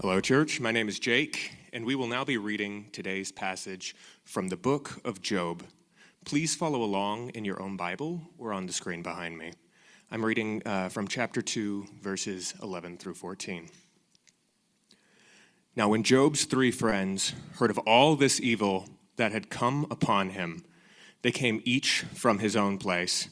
[0.00, 0.60] Hello, church.
[0.60, 4.98] My name is Jake, and we will now be reading today's passage from the book
[5.04, 5.62] of Job.
[6.24, 9.52] Please follow along in your own Bible or on the screen behind me.
[10.10, 13.68] I'm reading uh, from chapter 2, verses 11 through 14.
[15.76, 20.64] Now, when Job's three friends heard of all this evil that had come upon him,
[21.20, 23.28] they came each from his own place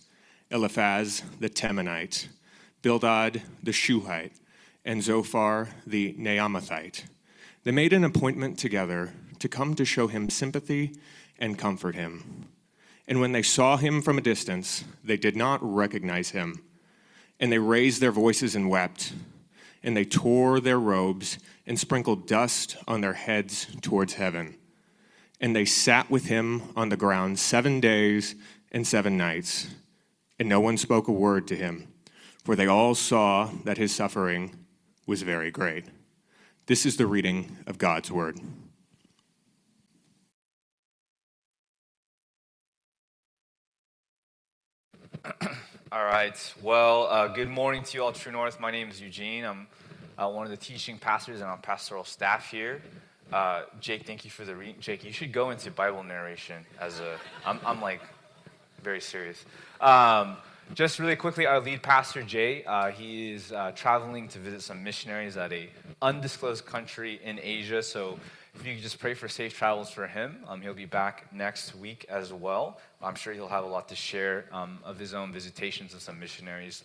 [0.50, 2.29] Eliphaz the Temanite,
[2.82, 4.35] Bildad the Shuhite,
[4.89, 7.05] and Zophar the Naamathite.
[7.62, 10.96] They made an appointment together to come to show him sympathy
[11.38, 12.46] and comfort him.
[13.06, 16.62] And when they saw him from a distance, they did not recognize him.
[17.38, 19.12] And they raised their voices and wept.
[19.82, 24.57] And they tore their robes and sprinkled dust on their heads towards heaven.
[25.38, 28.34] And they sat with him on the ground seven days
[28.73, 29.68] and seven nights.
[30.38, 31.88] And no one spoke a word to him,
[32.43, 34.55] for they all saw that his suffering
[35.09, 35.87] was very great.
[36.67, 38.39] This is the reading of God's word.
[45.91, 46.55] All right.
[46.60, 48.60] Well, uh, good morning to you all, True North.
[48.60, 49.47] My name is Eugene.
[49.47, 49.66] I'm
[50.19, 52.82] uh, one of the teaching pastors and on pastoral staff here.
[53.32, 54.77] Uh, Jake, thank you for the reading.
[54.79, 57.19] Jake, you should go into Bible narration as a.
[57.47, 58.02] I'm, I'm like
[58.82, 59.43] very serious.
[59.80, 60.37] Um,
[60.74, 64.84] just really quickly, our lead pastor Jay, uh, he is uh, traveling to visit some
[64.84, 65.69] missionaries at a
[66.03, 67.83] undisclosed country in Asia.
[67.83, 68.19] So
[68.55, 71.75] if you could just pray for safe travels for him, um, he'll be back next
[71.75, 72.81] week as well.
[73.03, 76.19] I'm sure he'll have a lot to share um, of his own visitations of some
[76.21, 76.82] missionaries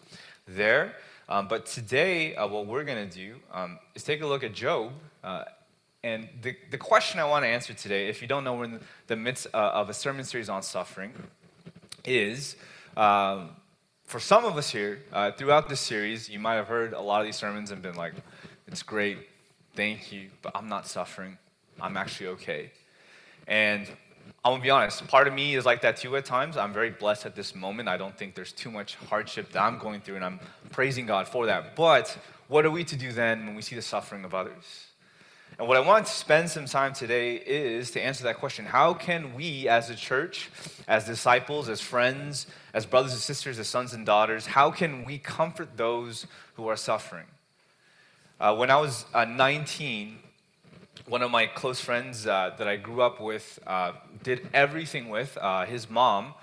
[0.47, 0.95] there.
[1.28, 4.53] Um, but today, uh, what we're going to do um, is take a look at
[4.53, 4.92] Job.
[5.23, 5.45] Uh,
[6.03, 8.80] and the, the question I want to answer today, if you don't know, we're in
[9.08, 11.14] the midst uh, of a sermon series on suffering,
[12.06, 12.58] is
[12.97, 13.50] um,
[14.14, 17.22] for some of us here, uh, throughout this series, you might have heard a lot
[17.22, 18.14] of these sermons and been like,
[18.67, 19.17] it's great,
[19.75, 21.36] thank you, but I'm not suffering.
[21.81, 22.72] I'm actually okay.
[23.47, 23.88] And
[24.45, 26.58] I'm gonna be honest, part of me is like that too at times.
[26.58, 27.90] I'm very blessed at this moment.
[27.90, 31.28] I don't think there's too much hardship that I'm going through, and I'm praising God
[31.28, 31.75] for that.
[31.75, 32.16] But
[32.50, 34.91] what are we to do then when we see the suffering of others?
[35.57, 38.66] And what I want to spend some time today is to answer that question.
[38.66, 40.51] How can we, as a church,
[40.88, 45.19] as disciples, as friends, as brothers and sisters, as sons and daughters, how can we
[45.19, 46.25] comfort those
[46.56, 47.25] who are suffering?
[48.39, 50.17] Uh, when I was uh, 19,
[51.07, 55.38] one of my close friends uh, that I grew up with, uh, did everything with,
[55.39, 56.33] uh, his mom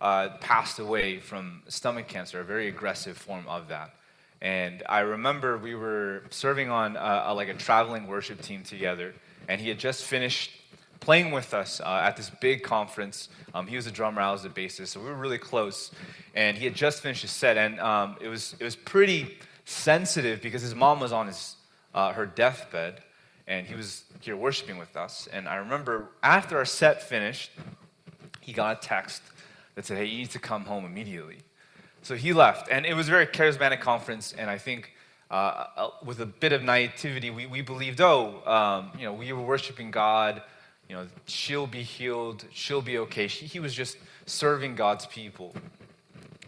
[0.00, 3.94] uh, passed away from stomach cancer, a very aggressive form of that.
[4.40, 9.12] And I remember we were serving on a, like a traveling worship team together,
[9.48, 10.50] and he had just finished
[11.00, 13.28] playing with us uh, at this big conference.
[13.54, 15.90] Um, he was a drummer, I was the bassist, so we were really close.
[16.34, 20.40] And he had just finished his set, and um, it was it was pretty sensitive
[20.40, 21.56] because his mom was on his
[21.94, 23.02] uh, her deathbed,
[23.48, 25.28] and he was here worshiping with us.
[25.32, 27.50] And I remember after our set finished,
[28.40, 29.22] he got a text
[29.74, 31.38] that said, "Hey, you need to come home immediately."
[32.02, 34.92] So he left, and it was a very charismatic conference, and I think
[35.30, 39.32] uh, uh, with a bit of naivety, we, we believed, oh, um, you know, we
[39.32, 40.42] were worshiping God,
[40.90, 43.28] you know, she'll be healed, she'll be okay.
[43.28, 43.96] She, he was just
[44.26, 45.54] serving God's people.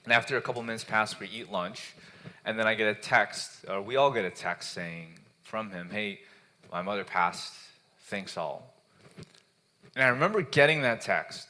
[0.03, 1.94] And after a couple minutes pass, we eat lunch,
[2.44, 5.91] and then I get a text, or we all get a text saying from him,
[5.92, 6.19] hey,
[6.72, 7.54] my mother passed,
[8.06, 8.75] thanks all.
[9.94, 11.47] And I remember getting that text,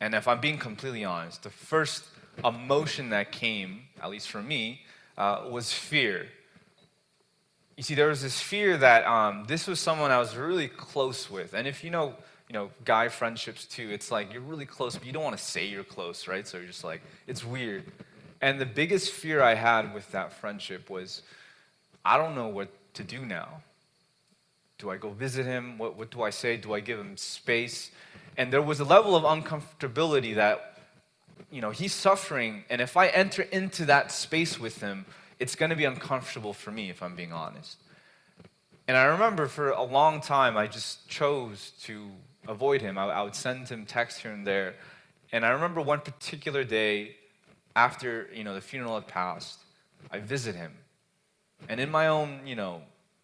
[0.00, 2.04] and if I'm being completely honest, the first
[2.44, 4.82] emotion that came, at least for me,
[5.18, 6.28] uh, was fear.
[7.76, 11.28] You see, there was this fear that um, this was someone I was really close
[11.28, 11.52] with.
[11.52, 12.14] And if you know,
[12.48, 15.42] you know, guy friendships too, it's like you're really close, but you don't want to
[15.42, 16.46] say you're close, right?
[16.46, 17.84] So you're just like, it's weird.
[18.40, 21.22] And the biggest fear I had with that friendship was,
[22.04, 23.62] I don't know what to do now.
[24.78, 25.78] Do I go visit him?
[25.78, 26.56] What, what do I say?
[26.56, 27.90] Do I give him space?
[28.36, 30.76] And there was a level of uncomfortability that
[31.50, 35.06] you know, he's suffering, and if I enter into that space with him,
[35.38, 37.78] it's going to be uncomfortable for me, if I'm being honest.
[38.88, 42.10] And I remember for a long time, I just chose to
[42.48, 42.98] avoid him.
[42.98, 44.74] I, I would send him texts here and there.
[45.32, 47.16] And I remember one particular day,
[47.74, 49.58] after you know the funeral had passed,
[50.10, 50.72] I visit him,
[51.68, 52.82] and in my own, you know,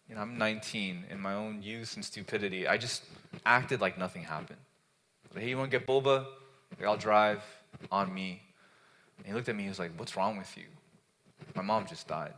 [0.09, 1.05] you know, I'm 19.
[1.09, 3.03] In my own youth and stupidity, I just
[3.45, 4.59] acted like nothing happened.
[5.35, 6.25] Hey, you want to get boba?
[6.85, 7.41] I'll drive
[7.91, 8.41] on me.
[9.17, 10.65] And he looked at me, he was like, What's wrong with you?
[11.55, 12.33] My mom just died.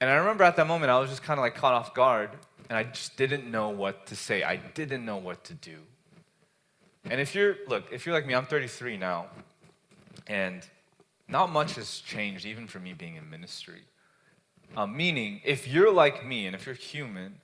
[0.00, 2.30] And I remember at that moment, I was just kind of like caught off guard,
[2.70, 4.44] and I just didn't know what to say.
[4.44, 5.76] I didn't know what to do.
[7.04, 9.26] And if you're, look, if you're like me, I'm 33 now,
[10.28, 10.62] and
[11.26, 13.80] not much has changed, even for me being in ministry.
[14.76, 17.34] Um, meaning, if you're like me, and if you're human,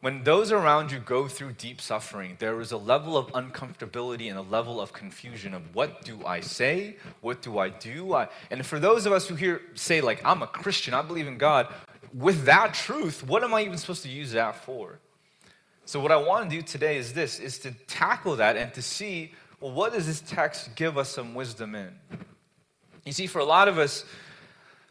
[0.00, 4.38] when those around you go through deep suffering, there is a level of uncomfortability and
[4.38, 6.96] a level of confusion of what do I say?
[7.22, 8.14] What do I do?
[8.14, 11.26] I, and for those of us who here say, like, I'm a Christian, I believe
[11.26, 11.72] in God,
[12.14, 15.00] with that truth, what am I even supposed to use that for?
[15.84, 18.82] So what I want to do today is this, is to tackle that and to
[18.82, 21.92] see, well, what does this text give us some wisdom in?
[23.04, 24.04] You see, for a lot of us,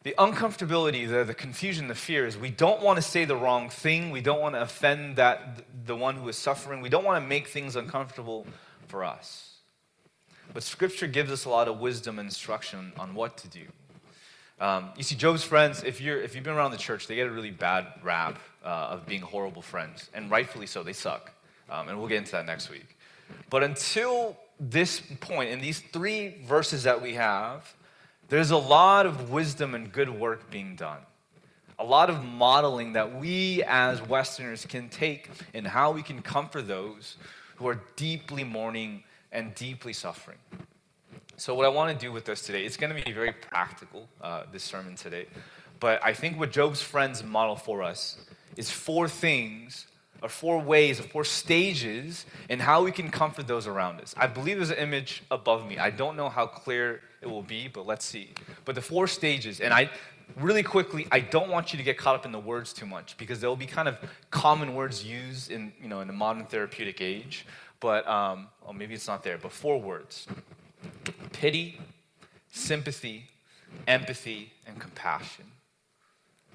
[0.04, 3.70] the uncomfortability, the, the confusion, the fear is we don't want to say the wrong
[3.70, 4.12] thing.
[4.12, 6.82] We don't want to offend that the one who is suffering.
[6.82, 8.46] We don't want to make things uncomfortable
[8.88, 9.56] for us.
[10.54, 13.66] But Scripture gives us a lot of wisdom and instruction on what to do.
[14.60, 17.28] Um, you see, Job's friends, if, you're, if you've been around the church, they get
[17.28, 20.10] a really bad rap uh, of being horrible friends.
[20.14, 21.32] And rightfully so, they suck.
[21.70, 22.98] Um, and we'll get into that next week.
[23.50, 27.74] But until this point, in these three verses that we have,
[28.30, 31.00] there's a lot of wisdom and good work being done.
[31.80, 36.68] A lot of modeling that we as Westerners can take in how we can comfort
[36.68, 37.18] those
[37.56, 40.38] who are deeply mourning and deeply suffering.
[41.44, 44.08] So, what I want to do with this today, it's going to be very practical,
[44.22, 45.26] uh, this sermon today.
[45.82, 48.16] But I think what Job's friends model for us
[48.56, 49.88] is four things
[50.22, 54.16] or four ways or four stages in how we can comfort those around us.
[54.16, 55.78] I believe there's an image above me.
[55.78, 58.30] I don't know how clear it will be, but let's see.
[58.64, 59.90] But the four stages, and I
[60.38, 63.18] really quickly, I don't want you to get caught up in the words too much
[63.18, 63.98] because there will be kind of
[64.32, 67.46] common words used in you know in the modern therapeutic age.
[67.82, 69.38] But um, well, maybe it's not there.
[69.38, 70.26] But four words:
[71.32, 71.80] pity,
[72.52, 73.30] sympathy,
[73.88, 75.46] empathy, and compassion.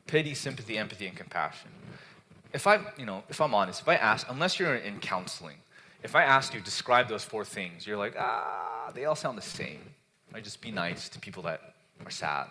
[0.07, 1.71] Pity, sympathy, empathy, and compassion
[2.53, 5.57] if I, you know, if I'm honest, if I ask, unless you're in counseling,
[6.03, 9.43] if I ask you describe those four things, you're like, ah, they all sound the
[9.43, 9.81] same.
[10.33, 11.75] I just be nice to people that
[12.05, 12.47] are sad.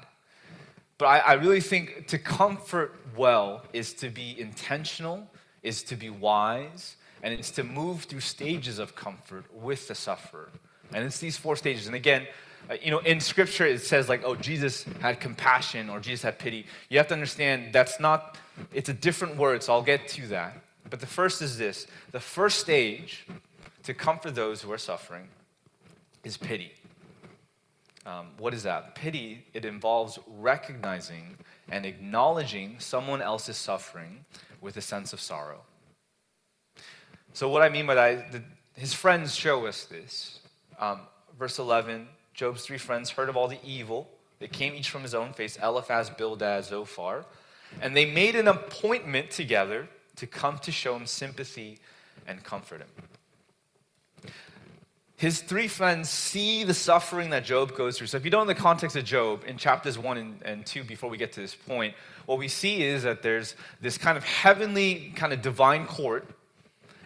[0.97, 5.27] But I, I really think to comfort well is to be intentional,
[5.63, 10.49] is to be wise, and it's to move through stages of comfort with the sufferer.
[10.93, 11.87] And it's these four stages.
[11.87, 12.27] And again,
[12.69, 16.39] uh, you know, in scripture it says like, oh, Jesus had compassion or Jesus had
[16.39, 16.65] pity.
[16.89, 18.37] You have to understand that's not,
[18.73, 20.61] it's a different word, so I'll get to that.
[20.89, 23.27] But the first is this the first stage
[23.83, 25.27] to comfort those who are suffering
[26.23, 26.73] is pity.
[28.05, 28.95] Um, what is that?
[28.95, 31.37] Pity, it involves recognizing
[31.69, 34.25] and acknowledging someone else's suffering
[34.61, 35.61] with a sense of sorrow.
[37.33, 38.43] So, what I mean by that, the,
[38.75, 40.39] his friends show us this.
[40.79, 41.01] Um,
[41.37, 44.07] verse 11 Job's three friends heard of all the evil
[44.39, 47.25] that came each from his own face Eliphaz, Bildad, Zophar.
[47.81, 49.87] And they made an appointment together
[50.17, 51.79] to come to show him sympathy
[52.27, 54.31] and comfort him.
[55.15, 58.05] His three friends see the suffering that Job goes through.
[58.05, 60.83] So, if you don't know the context of Job, in chapters one and, and two,
[60.83, 61.95] before we get to this point,
[62.27, 66.29] what we see is that there's this kind of heavenly, kind of divine court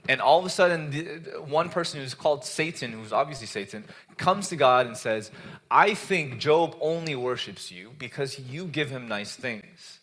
[0.10, 3.84] and all of a sudden, the, one person who's called Satan, who's obviously Satan,
[4.18, 5.32] comes to God and says,
[5.70, 10.00] I think Job only worships you because you give him nice things.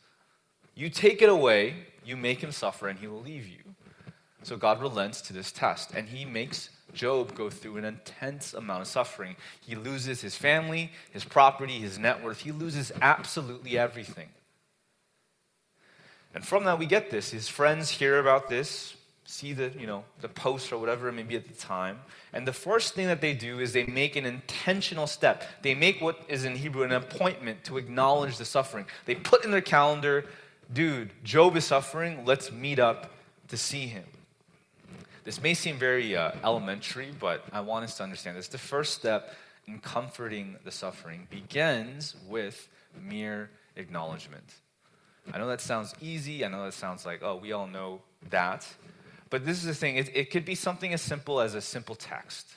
[0.75, 1.75] You take it away,
[2.05, 3.59] you make him suffer, and he will leave you.
[4.45, 8.83] So God relents to this test, and he makes Job go through an intense amount
[8.83, 9.35] of suffering.
[9.61, 12.41] He loses his family, his property, his net worth.
[12.41, 14.29] He loses absolutely everything.
[16.35, 17.31] And from that, we get this.
[17.31, 18.95] His friends hear about this
[19.31, 21.99] see the, you know, the post or whatever it may be at the time.
[22.33, 25.45] And the first thing that they do is they make an intentional step.
[25.61, 28.87] They make what is in Hebrew an appointment to acknowledge the suffering.
[29.05, 30.25] They put in their calendar,
[30.73, 33.11] dude, Job is suffering, let's meet up
[33.49, 34.05] to see him.
[35.25, 38.49] This may seem very uh, elementary, but I want us to understand this.
[38.49, 39.35] The first step
[39.67, 42.67] in comforting the suffering begins with
[42.99, 44.55] mere acknowledgement.
[45.35, 46.47] I know that sounds easy.
[46.47, 48.67] I know that sounds like, oh, we all know that.
[49.31, 51.95] But this is the thing, it, it could be something as simple as a simple
[51.95, 52.55] text.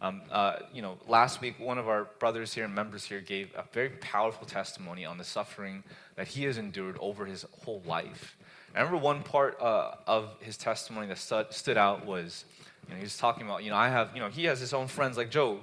[0.00, 3.54] Um, uh, you know, last week, one of our brothers here and members here gave
[3.54, 5.84] a very powerful testimony on the suffering
[6.16, 8.36] that he has endured over his whole life.
[8.74, 12.44] I remember one part uh, of his testimony that stood, stood out was,
[12.88, 14.72] you know, he was talking about, you know, I have, you know, he has his
[14.72, 15.60] own friends like Job.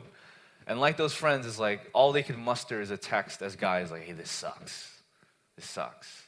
[0.68, 3.92] And like those friends, is like all they could muster is a text as guys
[3.92, 5.02] like, hey, this sucks.
[5.56, 6.28] This sucks.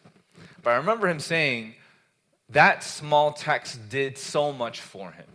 [0.64, 1.76] But I remember him saying,
[2.52, 5.26] that small text did so much for him.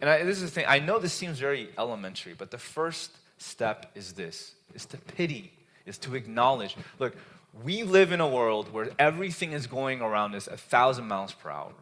[0.00, 3.10] And I, this is the thing, I know this seems very elementary, but the first
[3.38, 5.52] step is this is to pity,
[5.86, 6.76] is to acknowledge.
[6.98, 7.16] Look,
[7.62, 11.50] we live in a world where everything is going around us a thousand miles per
[11.50, 11.72] hour.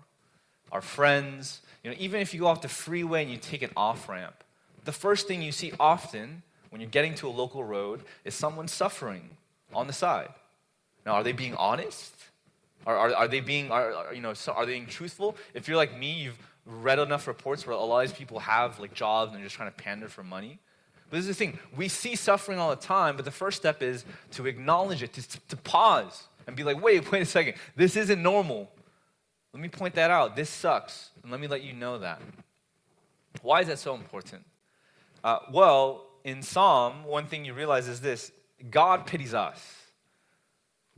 [0.73, 3.71] Our friends, you know, even if you go off the freeway and you take an
[3.77, 4.45] off ramp,
[4.85, 8.69] the first thing you see often when you're getting to a local road is someone
[8.69, 9.31] suffering
[9.75, 10.29] on the side.
[11.05, 12.13] Now, are they being honest?
[12.87, 15.37] Are, are, are they being, are, are, you know, so are they being truthful?
[15.55, 18.79] If you're like me, you've read enough reports where a lot of these people have
[18.81, 20.59] like jobs and they're just trying to pander for money.
[21.11, 23.83] But this is the thing we see suffering all the time, but the first step
[23.83, 27.97] is to acknowledge it, to, to pause and be like, wait, wait a second, this
[27.97, 28.71] isn't normal.
[29.53, 30.37] Let me point that out.
[30.37, 31.11] This sucks.
[31.23, 32.21] And let me let you know that.
[33.43, 34.45] Why is that so important?
[35.25, 38.33] Uh, well, in Psalm, one thing you realize is this
[38.71, 39.76] God pities us.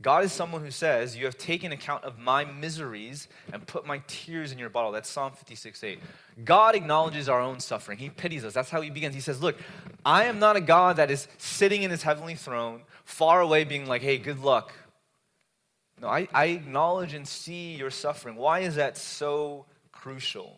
[0.01, 4.01] God is someone who says, You have taken account of my miseries and put my
[4.07, 4.91] tears in your bottle.
[4.91, 5.99] That's Psalm 56 8.
[6.45, 7.97] God acknowledges our own suffering.
[7.97, 8.53] He pities us.
[8.53, 9.13] That's how he begins.
[9.13, 9.57] He says, Look,
[10.05, 13.87] I am not a God that is sitting in his heavenly throne, far away, being
[13.87, 14.71] like, Hey, good luck.
[16.01, 18.35] No, I, I acknowledge and see your suffering.
[18.35, 20.57] Why is that so crucial?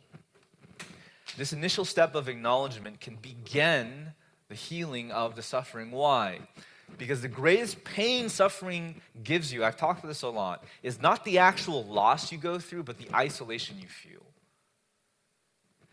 [1.36, 4.12] This initial step of acknowledgement can begin
[4.50, 5.90] the healing of the suffering.
[5.90, 6.42] Why?
[6.98, 11.26] Because the greatest pain suffering gives you, I've talked about this a lot, is not
[11.26, 14.22] the actual loss you go through, but the isolation you feel.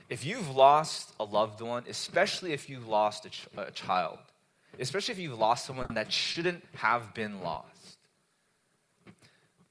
[0.09, 4.19] If you've lost a loved one, especially if you've lost a, ch- a child,
[4.78, 7.99] especially if you've lost someone that shouldn't have been lost,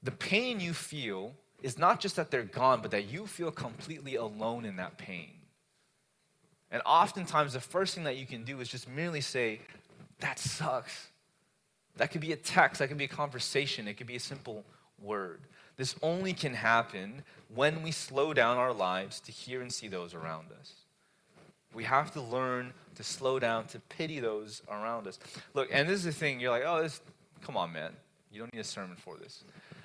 [0.02, 4.14] the pain you feel is not just that they're gone, but that you feel completely
[4.14, 5.30] alone in that pain.
[6.70, 9.60] And oftentimes, the first thing that you can do is just merely say,
[10.20, 11.08] That sucks.
[11.98, 14.64] That could be a text, that could be a conversation, it could be a simple
[15.02, 15.40] word.
[15.76, 17.22] This only can happen
[17.54, 20.72] when we slow down our lives to hear and see those around us.
[21.74, 25.18] We have to learn to slow down, to pity those around us.
[25.54, 27.00] Look, and this is the thing, you're like, oh, this,
[27.42, 27.92] come on, man.
[28.32, 29.44] You don't need a sermon for this.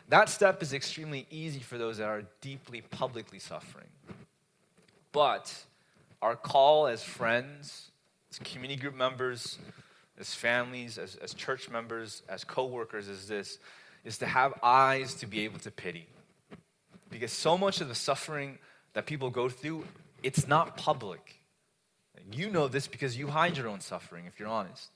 [0.09, 3.87] That step is extremely easy for those that are deeply publicly suffering.
[5.11, 5.53] But
[6.21, 7.91] our call as friends,
[8.31, 9.59] as community group members,
[10.19, 13.59] as families, as, as church members, as co-workers is this,
[14.03, 16.07] is to have eyes to be able to pity.
[17.09, 18.57] Because so much of the suffering
[18.93, 19.85] that people go through,
[20.21, 21.39] it's not public.
[22.31, 24.89] You know this because you hide your own suffering, if you're honest.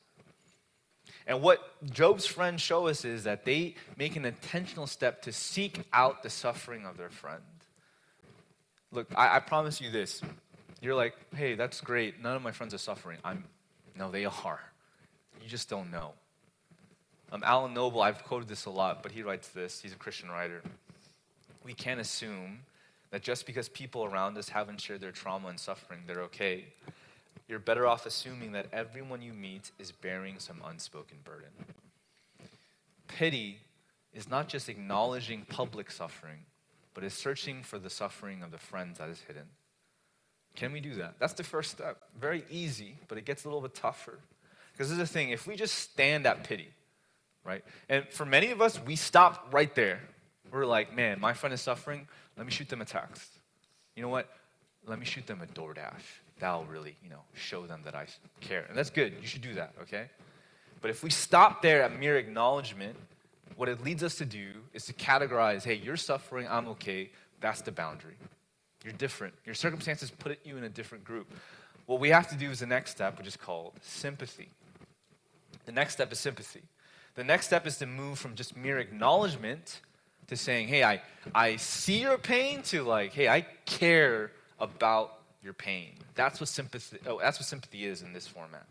[1.25, 1.59] And what
[1.91, 6.29] Job's friends show us is that they make an intentional step to seek out the
[6.29, 7.41] suffering of their friend.
[8.91, 10.21] Look, I, I promise you this.
[10.81, 12.21] You're like, hey, that's great.
[12.21, 13.17] None of my friends are suffering.
[13.23, 13.43] I'm,
[13.95, 14.59] no, they are.
[15.47, 16.11] You just don't know.
[17.31, 19.79] Um, Alan Noble, I've quoted this a lot, but he writes this.
[19.79, 20.61] He's a Christian writer.
[21.63, 22.59] We can't assume
[23.11, 26.65] that just because people around us haven't shared their trauma and suffering, they're okay.
[27.47, 31.47] You're better off assuming that everyone you meet is bearing some unspoken burden.
[33.07, 33.59] Pity
[34.13, 36.39] is not just acknowledging public suffering,
[36.93, 39.47] but is searching for the suffering of the friends that is hidden.
[40.57, 41.13] Can we do that?
[41.19, 42.01] That's the first step.
[42.19, 44.19] Very easy, but it gets a little bit tougher.
[44.77, 46.67] Because this is the thing if we just stand at pity,
[47.43, 47.63] right?
[47.89, 50.01] And for many of us, we stop right there.
[50.51, 52.07] We're like, man, my friend is suffering.
[52.37, 53.31] Let me shoot them a text.
[53.95, 54.29] You know what?
[54.85, 56.03] Let me shoot them a DoorDash.
[56.39, 58.05] That'll really, you know, show them that I
[58.39, 58.65] care.
[58.69, 59.13] And that's good.
[59.19, 60.05] You should do that, okay?
[60.79, 62.95] But if we stop there at mere acknowledgement,
[63.55, 67.09] what it leads us to do is to categorize, hey, you're suffering, I'm okay.
[67.41, 68.13] That's the boundary.
[68.83, 69.33] You're different.
[69.43, 71.33] Your circumstances put you in a different group.
[71.87, 74.49] What we have to do is the next step, which is called sympathy.
[75.67, 76.63] The next step is sympathy.
[77.15, 79.81] The next step is to move from just mere acknowledgement
[80.27, 81.01] to saying, hey, I,
[81.35, 85.91] I see your pain, to like, hey, I care about your pain.
[86.15, 88.65] That's what sympathy, oh, that's what sympathy is in this format.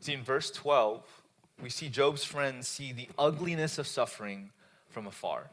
[0.00, 1.04] See, in verse 12,
[1.62, 4.50] we see Job's friends see the ugliness of suffering
[4.90, 5.48] from afar.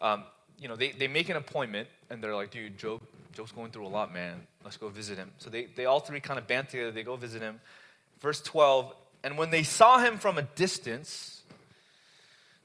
[0.00, 0.24] Um,
[0.58, 3.02] you know, they, they make an appointment and they're like, dude, Job,
[3.34, 4.40] Job's going through a lot, man.
[4.64, 5.32] Let's go visit him.
[5.36, 6.90] So they, they all three kind of band together.
[6.90, 7.60] They go visit him.
[8.20, 11.42] Verse 12, and when they saw him from a distance,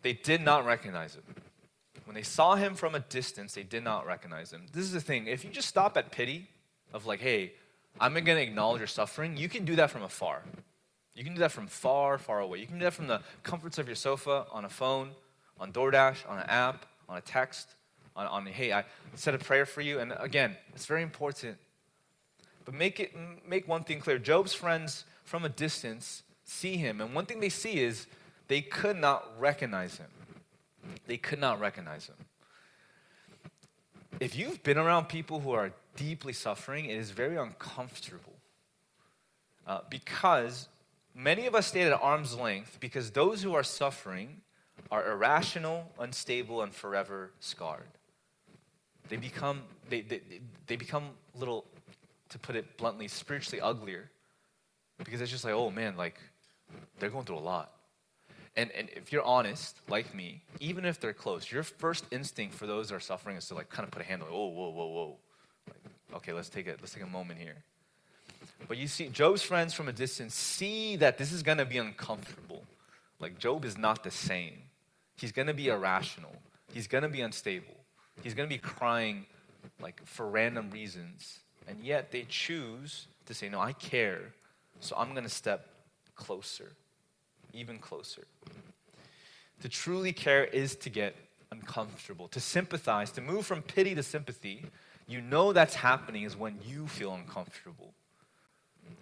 [0.01, 1.23] they did not recognize him.
[2.05, 4.67] When they saw him from a distance, they did not recognize him.
[4.71, 5.27] This is the thing.
[5.27, 6.47] If you just stop at pity,
[6.95, 7.51] of like, hey,
[7.99, 10.41] I'm going to acknowledge your suffering, you can do that from afar.
[11.13, 12.59] You can do that from far, far away.
[12.59, 15.11] You can do that from the comforts of your sofa, on a phone,
[15.59, 17.75] on DoorDash, on an app, on a text,
[18.15, 18.85] on, on hey, I
[19.15, 19.99] said a prayer for you.
[19.99, 21.57] And again, it's very important.
[22.63, 23.13] But make it
[23.47, 24.17] make one thing clear.
[24.17, 28.07] Job's friends from a distance see him, and one thing they see is
[28.47, 30.07] they could not recognize him.
[31.07, 32.15] They could not recognize him.
[34.19, 38.33] If you've been around people who are deeply suffering, it is very uncomfortable.
[39.67, 40.69] Uh, because
[41.15, 44.41] many of us stay at arm's length because those who are suffering
[44.91, 47.87] are irrational, unstable, and forever scarred.
[49.09, 50.21] They become, they, they,
[50.67, 51.65] they become little,
[52.29, 54.11] to put it bluntly, spiritually uglier
[55.03, 56.19] because it's just like, oh man, like
[56.99, 57.71] they're going through a lot.
[58.57, 62.65] And, and if you're honest, like me, even if they're close, your first instinct for
[62.65, 64.69] those that are suffering is to like kind of put a hand on, oh, whoa,
[64.69, 65.15] whoa, whoa.
[65.67, 66.77] Like, okay, let's take it.
[66.79, 67.57] Let's take a moment here.
[68.67, 71.77] But you see, Job's friends from a distance see that this is going to be
[71.77, 72.63] uncomfortable.
[73.19, 74.53] Like Job is not the same.
[75.17, 76.35] He's going to be irrational.
[76.73, 77.75] He's going to be unstable.
[78.23, 79.25] He's going to be crying
[79.81, 81.39] like for random reasons.
[81.67, 84.33] And yet they choose to say, no, I care.
[84.79, 85.67] So I'm going to step
[86.15, 86.71] closer,
[87.53, 88.23] even closer.
[89.61, 91.15] To truly care is to get
[91.51, 94.65] uncomfortable, to sympathize, to move from pity to sympathy.
[95.07, 97.93] You know that's happening is when you feel uncomfortable.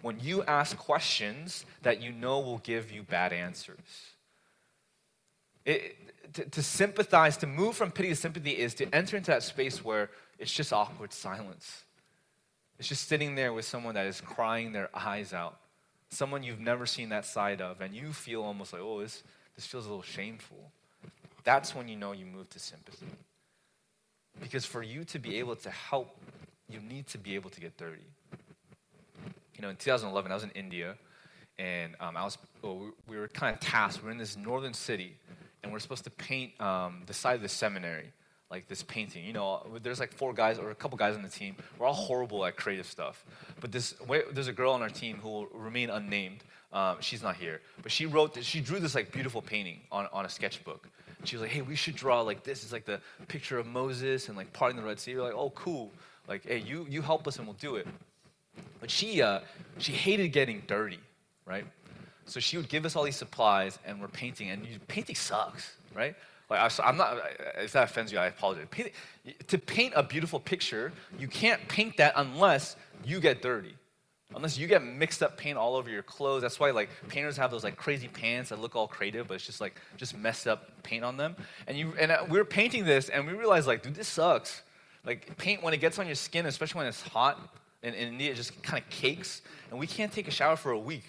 [0.02, 3.78] When you ask questions that you know will give you bad answers.
[5.64, 5.96] It,
[6.34, 9.84] to, to sympathize, to move from pity to sympathy is to enter into that space
[9.84, 11.84] where it's just awkward silence.
[12.78, 15.58] It's just sitting there with someone that is crying their eyes out,
[16.14, 19.22] someone you've never seen that side of, and you feel almost like, oh, this,
[19.56, 20.70] this feels a little shameful.
[21.42, 23.06] That's when you know you move to sympathy.
[24.40, 26.16] Because for you to be able to help,
[26.68, 28.02] you need to be able to get dirty.
[29.56, 30.96] You know, in 2011, I was in India,
[31.58, 34.02] and um, I was, well, we were kind of tasked.
[34.02, 35.16] We are in this northern city,
[35.62, 38.12] and we're supposed to paint um, the side of the seminary,
[38.54, 39.24] like this painting.
[39.24, 41.56] You know, there's like four guys or a couple guys on the team.
[41.76, 43.24] We're all horrible at creative stuff.
[43.60, 43.94] But this,
[44.32, 46.44] there's a girl on our team who will remain unnamed.
[46.72, 50.08] Um, she's not here, but she wrote, this, she drew this like beautiful painting on,
[50.12, 50.88] on a sketchbook.
[51.24, 52.62] She was like, "Hey, we should draw like this.
[52.64, 55.50] It's like the picture of Moses and like parting the Red Sea." We're like, "Oh,
[55.50, 55.92] cool.
[56.28, 57.86] Like, hey, you you help us and we'll do it."
[58.80, 59.40] But she uh,
[59.78, 61.00] she hated getting dirty,
[61.46, 61.64] right?
[62.26, 66.14] So she would give us all these supplies, and we're painting, and painting sucks, right?
[66.50, 67.18] Like I, am not.
[67.58, 68.66] If that offends you, I apologize.
[68.70, 68.92] Paint,
[69.48, 73.74] to paint a beautiful picture, you can't paint that unless you get dirty,
[74.34, 76.42] unless you get mixed up paint all over your clothes.
[76.42, 79.46] That's why like painters have those like crazy pants that look all creative, but it's
[79.46, 81.34] just like just messed up paint on them.
[81.66, 84.62] And you and uh, we were painting this, and we realized like, dude, this sucks.
[85.06, 88.34] Like paint when it gets on your skin, especially when it's hot, and, and it
[88.36, 91.04] just kind of cakes, and we can't take a shower for a week.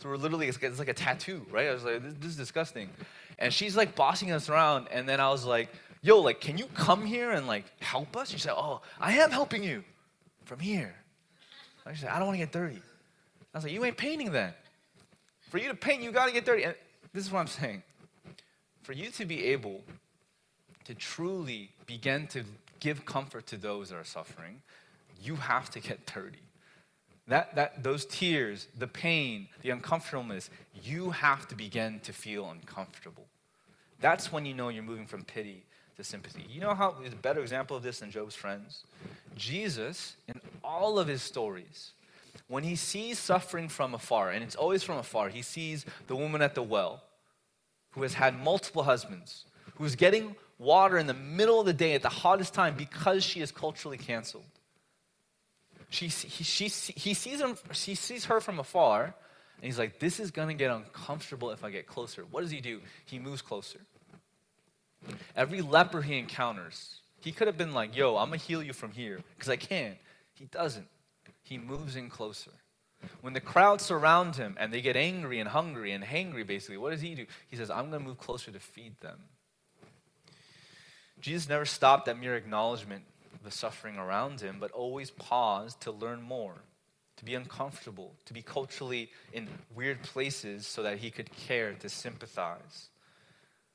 [0.00, 1.68] So we're literally, it's, it's like a tattoo, right?
[1.68, 2.88] I was like, this, this is disgusting.
[3.40, 5.70] And she's like bossing us around, and then I was like,
[6.02, 8.30] yo, like, can you come here and like help us?
[8.30, 9.82] She said, oh, I am helping you
[10.44, 10.94] from here.
[11.86, 12.80] I said, I don't want to get dirty.
[13.52, 14.52] I was like, you ain't painting then.
[15.48, 16.64] For you to paint, you got to get dirty.
[16.64, 16.74] And
[17.12, 17.82] this is what I'm saying.
[18.82, 19.82] For you to be able
[20.84, 22.44] to truly begin to
[22.78, 24.62] give comfort to those that are suffering,
[25.22, 26.38] you have to get dirty.
[27.30, 30.50] That, that, those tears, the pain, the uncomfortableness,
[30.82, 33.24] you have to begin to feel uncomfortable.
[34.00, 35.62] That's when you know you're moving from pity
[35.96, 36.44] to sympathy.
[36.50, 38.82] You know how is a better example of this than Job's friends?
[39.36, 41.92] Jesus, in all of his stories,
[42.48, 46.42] when he sees suffering from afar, and it's always from afar, he sees the woman
[46.42, 47.04] at the well
[47.92, 49.44] who has had multiple husbands,
[49.76, 53.40] who's getting water in the middle of the day at the hottest time because she
[53.40, 54.42] is culturally canceled
[55.90, 59.12] she, he, she, he, sees him, he sees her from afar, and
[59.60, 62.24] he's like, This is going to get uncomfortable if I get closer.
[62.30, 62.80] What does he do?
[63.04, 63.80] He moves closer.
[65.34, 68.72] Every leper he encounters, he could have been like, Yo, I'm going to heal you
[68.72, 69.96] from here, because I can.
[70.32, 70.86] He doesn't.
[71.42, 72.52] He moves in closer.
[73.20, 76.90] When the crowd surround him and they get angry and hungry and hangry, basically, what
[76.90, 77.26] does he do?
[77.48, 79.18] He says, I'm going to move closer to feed them.
[81.20, 83.04] Jesus never stopped at mere acknowledgement
[83.42, 86.54] the suffering around him, but always paused to learn more,
[87.16, 91.88] to be uncomfortable, to be culturally in weird places so that he could care, to
[91.88, 92.88] sympathize.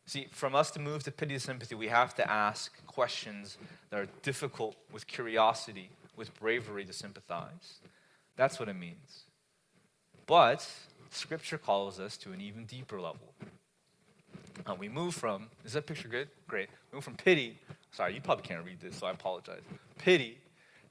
[0.08, 3.58] See, from us to move to pity and sympathy, we have to ask questions
[3.90, 7.80] that are difficult with curiosity, with bravery to sympathize.
[8.36, 9.24] That's what it means.
[10.28, 10.70] But
[11.10, 13.34] Scripture calls us to an even deeper level.
[14.66, 16.30] Uh, we move from, is that picture good?
[16.48, 16.70] Great.
[16.92, 17.58] We move from pity
[17.96, 19.62] Sorry, you probably can't read this, so I apologize.
[19.98, 20.38] Pity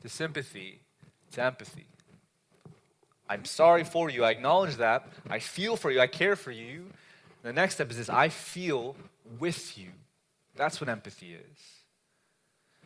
[0.01, 0.81] to sympathy
[1.33, 1.85] to empathy.
[3.29, 4.25] I'm sorry for you.
[4.25, 5.07] I acknowledge that.
[5.29, 6.01] I feel for you.
[6.01, 6.87] I care for you.
[7.43, 8.97] The next step is this I feel
[9.38, 9.88] with you.
[10.57, 11.59] That's what empathy is.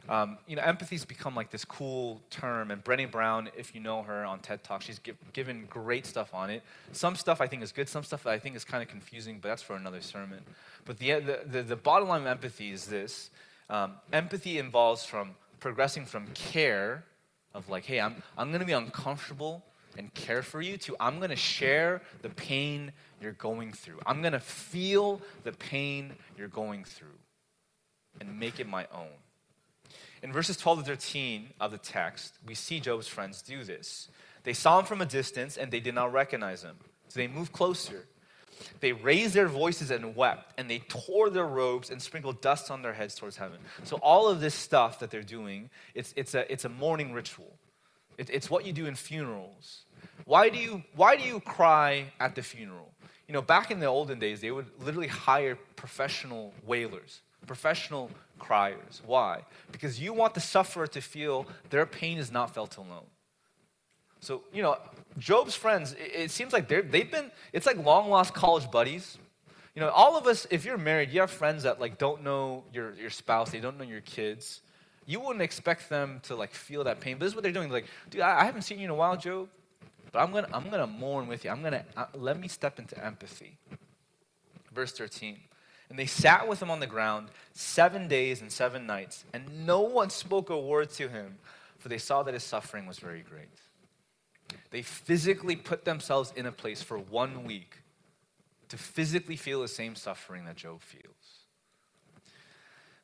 [0.09, 4.02] Um, you know, empathy's become like this cool term, and Brené Brown, if you know
[4.02, 6.64] her on TED Talk, she's give, given great stuff on it.
[6.90, 9.48] Some stuff I think is good, some stuff I think is kind of confusing, but
[9.48, 10.40] that's for another sermon.
[10.87, 13.31] But the, the, the, the bottom line of empathy is this
[13.70, 17.04] um, empathy involves from progressing from care
[17.54, 19.64] of like, hey, I'm, I'm going to be uncomfortable
[19.96, 23.98] and care for you to I'm going to share the pain you're going through.
[24.07, 27.18] I'm going to feel the pain you're going through
[28.20, 29.09] and make it my own.
[30.22, 34.09] In verses 12 to 13 of the text, we see Job's friends do this.
[34.44, 36.76] They saw him from a distance and they did not recognize him.
[37.09, 38.07] So they moved closer.
[38.80, 42.82] They raised their voices and wept, and they tore their robes and sprinkled dust on
[42.82, 43.58] their heads towards heaven.
[43.84, 47.52] So all of this stuff that they're doing, it's, it's, a, it's a mourning ritual.
[48.16, 49.84] It, it's what you do in funerals.
[50.24, 52.92] Why do, you, why do you cry at the funeral?
[53.26, 59.02] You know, back in the olden days, they would literally hire professional wailers, professional criers.
[59.04, 59.42] Why?
[59.70, 63.06] Because you want the sufferer to feel their pain is not felt alone.
[64.20, 64.76] So, you know,
[65.18, 69.18] Job's friends, it, it seems like they're, they've been, it's like long lost college buddies.
[69.74, 72.64] You know, all of us, if you're married, you have friends that like don't know
[72.72, 74.61] your, your spouse, they don't know your kids.
[75.07, 77.16] You wouldn't expect them to like feel that pain.
[77.16, 77.70] But this is what they're doing.
[77.70, 79.48] Like, dude, I, I haven't seen you in a while, Job,
[80.12, 81.50] but I'm gonna, I'm gonna mourn with you.
[81.50, 83.57] I'm gonna, uh, let me step into empathy.
[84.72, 85.38] Verse 13.
[85.90, 89.81] And they sat with him on the ground seven days and seven nights, and no
[89.81, 91.38] one spoke a word to him,
[91.78, 93.48] for they saw that his suffering was very great.
[94.70, 97.83] They physically put themselves in a place for one week
[98.68, 101.44] to physically feel the same suffering that Job feels.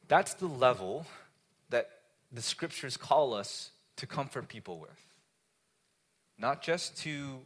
[0.08, 1.06] That's the level
[1.70, 1.90] that
[2.30, 4.90] the scriptures call us to comfort people with.
[6.38, 7.40] Not just to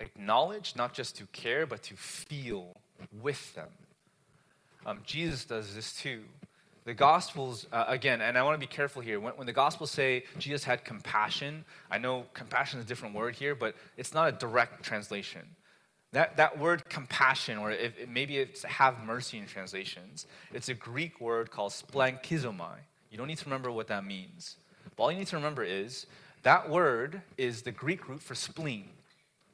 [0.00, 2.76] acknowledge, not just to care, but to feel
[3.22, 3.68] with them.
[4.86, 6.24] Um, Jesus does this too
[6.84, 9.18] the Gospels, uh, again, and I want to be careful here.
[9.18, 13.34] When, when, the Gospels say Jesus had compassion, I know compassion is a different word
[13.34, 15.42] here, but it's not a direct translation.
[16.12, 21.20] That, that word compassion, or if, maybe it's have mercy in translations, it's a Greek
[21.20, 22.76] word called splanchnizomai.
[23.10, 24.56] You don't need to remember what that means.
[24.94, 26.06] But all you need to remember is
[26.42, 28.90] that word is the Greek root for spleen.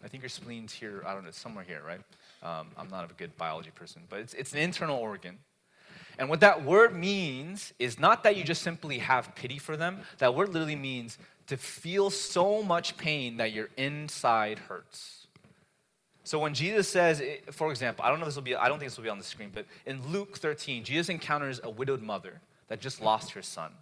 [0.04, 2.00] I think your spleen's here, I don't know, somewhere here, right?
[2.42, 5.38] Um, I'm not a good biology person, but it's, it's an internal organ.
[6.20, 10.00] And what that word means is not that you just simply have pity for them.
[10.18, 15.26] That word literally means to feel so much pain that your inside hurts.
[16.22, 18.78] So when Jesus says, for example, I don't know if this will be, I don't
[18.78, 22.02] think this will be on the screen, but in Luke 13, Jesus encounters a widowed
[22.02, 23.72] mother that just lost her son.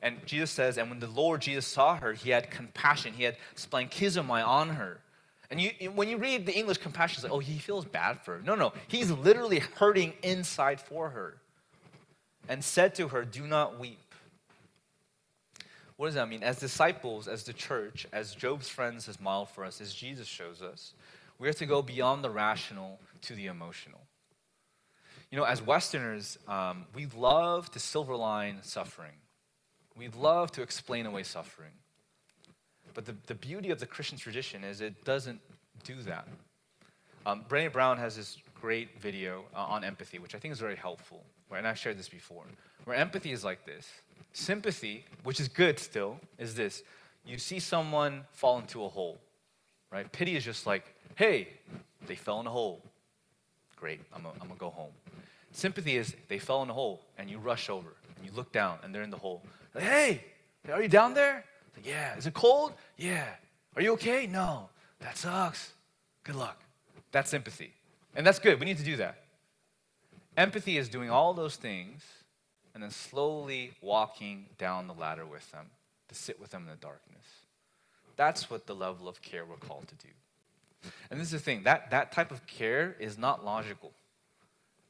[0.00, 3.12] And Jesus says, and when the Lord Jesus saw her, he had compassion.
[3.12, 5.00] He had splanchnizomai on her.
[5.50, 8.36] And you, when you read the English compassion, it's like, oh, he feels bad for
[8.36, 8.42] her.
[8.42, 11.36] No, no, he's literally hurting inside for her
[12.48, 13.98] and said to her, Do not weep.
[15.96, 16.42] What does that mean?
[16.42, 20.62] As disciples, as the church, as Job's friends has modeled for us, as Jesus shows
[20.62, 20.94] us,
[21.38, 24.00] we are to go beyond the rational to the emotional.
[25.30, 29.12] You know, as Westerners, um, we love to silver line suffering.
[29.96, 31.72] We love to explain away suffering.
[32.94, 35.40] But the, the beauty of the Christian tradition is it doesn't
[35.84, 36.26] do that.
[37.26, 40.76] Um, Brene Brown has this great video uh, on empathy, which I think is very
[40.76, 41.24] helpful
[41.56, 42.44] and I've shared this before,
[42.84, 43.88] where empathy is like this.
[44.32, 46.82] Sympathy, which is good still, is this.
[47.24, 49.18] You see someone fall into a hole,
[49.90, 50.10] right?
[50.12, 51.48] Pity is just like, hey,
[52.06, 52.82] they fell in a hole.
[53.76, 54.92] Great, I'm gonna go home.
[55.52, 58.78] Sympathy is they fell in a hole and you rush over and you look down
[58.82, 59.42] and they're in the hole.
[59.74, 60.24] Like, hey,
[60.70, 61.44] are you down there?
[61.76, 62.16] Like, yeah.
[62.16, 62.74] Is it cold?
[62.96, 63.26] Yeah.
[63.76, 64.26] Are you okay?
[64.26, 64.68] No.
[65.00, 65.72] That sucks.
[66.24, 66.60] Good luck.
[67.12, 67.72] That's sympathy.
[68.14, 68.58] And that's good.
[68.58, 69.22] We need to do that.
[70.38, 72.04] Empathy is doing all those things
[72.72, 75.66] and then slowly walking down the ladder with them
[76.08, 77.26] to sit with them in the darkness.
[78.14, 80.90] That's what the level of care we're called to do.
[81.10, 83.90] And this is the thing that, that type of care is not logical.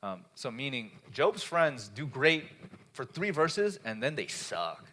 [0.02, 2.44] Um, so, meaning, Job's friends do great
[2.92, 4.84] for three verses and then they suck.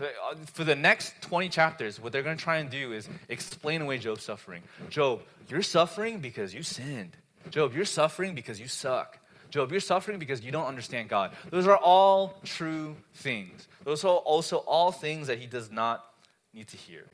[0.00, 0.06] Uh,
[0.54, 3.98] for the next 20 chapters, what they're going to try and do is explain away
[3.98, 4.62] Job's suffering.
[4.88, 7.14] Job, you're suffering because you sinned.
[7.50, 9.18] Job, you're suffering because you suck.
[9.52, 11.32] Job, you're suffering because you don't understand God.
[11.50, 13.68] Those are all true things.
[13.84, 16.06] Those are also all things that he does not
[16.54, 17.04] need to hear.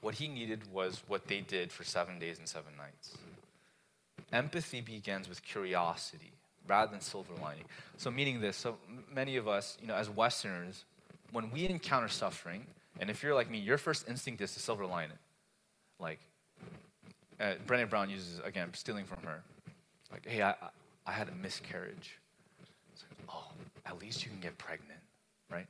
[0.00, 3.18] What he needed was what they did for seven days and seven nights.
[4.32, 6.32] Empathy begins with curiosity
[6.66, 7.64] rather than silver lining.
[7.98, 8.78] So, meaning this, so
[9.14, 10.86] many of us, you know, as Westerners,
[11.32, 12.66] when we encounter suffering,
[12.98, 15.18] and if you're like me, your first instinct is to silver line it.
[16.00, 16.20] Like,
[17.38, 19.42] uh, Brene Brown uses, again, stealing from her.
[20.12, 20.54] Like, hey, I,
[21.06, 22.18] I had a miscarriage.
[22.92, 23.50] It's like, oh,
[23.86, 25.00] at least you can get pregnant,
[25.50, 25.66] right?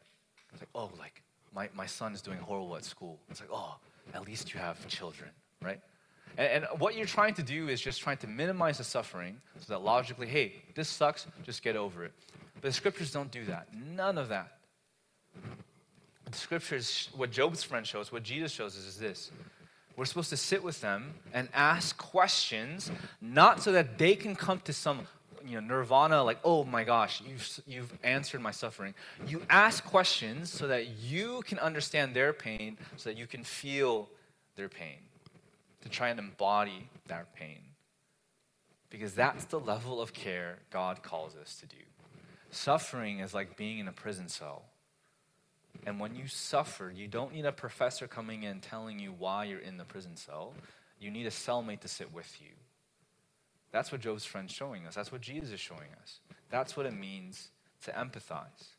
[0.53, 1.23] It's like, oh, like
[1.55, 3.19] my, my son is doing horrible at school.
[3.31, 3.77] It's like, oh,
[4.15, 5.31] at least you have children,
[5.63, 5.81] right?
[6.37, 9.73] And, and what you're trying to do is just trying to minimize the suffering so
[9.73, 12.13] that logically, hey, this sucks, just get over it.
[12.55, 13.69] But the scriptures don't do that.
[13.75, 14.59] None of that.
[16.31, 19.31] The scriptures, what Job's friend shows, what Jesus shows us is this
[19.99, 24.61] we're supposed to sit with them and ask questions, not so that they can come
[24.61, 25.09] to some
[25.45, 28.95] you know, nirvana, like, oh my gosh, you've, you've answered my suffering.
[29.27, 34.09] You ask questions so that you can understand their pain, so that you can feel
[34.55, 34.99] their pain,
[35.83, 37.59] to try and embody their pain.
[38.91, 41.83] because that's the level of care God calls us to do.
[42.51, 44.65] Suffering is like being in a prison cell.
[45.87, 49.61] And when you suffer, you don't need a professor coming in telling you why you're
[49.61, 50.53] in the prison cell.
[51.01, 52.51] You need a cellmate to sit with you.
[53.71, 54.95] That's what Job's friend's showing us.
[54.95, 56.21] That's what Jesus is showing us.
[56.51, 57.51] That's what it means
[57.85, 58.75] to empathize.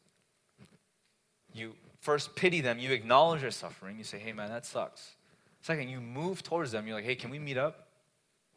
[1.53, 5.15] You first pity them, you acknowledge their suffering, you say, hey man, that sucks.
[5.61, 7.87] Second, you move towards them, you're like, hey, can we meet up?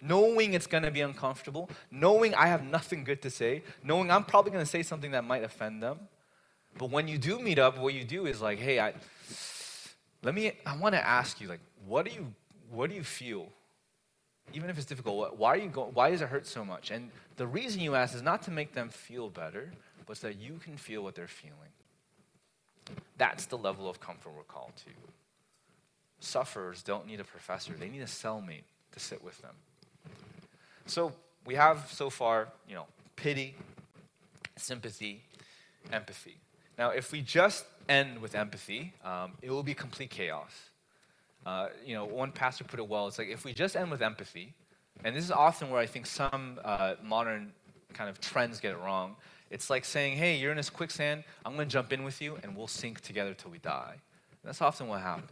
[0.01, 4.53] Knowing it's gonna be uncomfortable, knowing I have nothing good to say, knowing I'm probably
[4.53, 6.01] gonna say something that might offend them.
[6.79, 8.95] But when you do meet up, what you do is like, hey, I
[10.23, 12.33] let me I wanna ask you, like, what do you
[12.71, 13.49] what do you feel?
[14.55, 16.91] Even if it's difficult, why are you going why does it hurt so much?
[16.91, 19.73] And the reason you ask is not to make them feel better,
[20.07, 21.73] but so that you can feel what they're feeling.
[23.17, 24.91] That's the level of comfort we're called to.
[26.21, 29.55] Sufferers don't need a professor, they need a cellmate to sit with them.
[30.87, 31.13] So
[31.45, 33.57] we have so far, you know, pity,
[34.57, 35.23] sympathy,
[35.93, 36.42] empathy.
[36.79, 40.53] Now, if we just end with empathy, um, it will be complete chaos.
[41.45, 43.09] Uh, you know, one pastor put it well.
[43.09, 44.55] It's like if we just end with empathy,
[45.05, 47.53] and this is often where I think some uh, modern
[47.93, 49.17] kind of trends get it wrong.
[49.51, 52.39] It's like saying, hey, you're in this quicksand, I'm going to jump in with you,
[52.43, 53.93] and we'll sink together till we die.
[53.95, 55.29] And that's often what happens.